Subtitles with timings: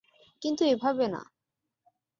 [0.41, 1.21] কিন্তু এভাবে না।